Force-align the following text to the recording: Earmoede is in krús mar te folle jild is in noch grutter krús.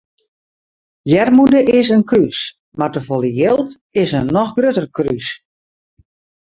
Earmoede 1.19 1.61
is 1.81 1.87
in 1.97 2.03
krús 2.11 2.39
mar 2.79 2.91
te 2.95 3.01
folle 3.09 3.31
jild 3.39 3.69
is 4.05 4.11
in 4.21 4.27
noch 4.35 4.53
grutter 4.59 4.87
krús. 4.97 5.27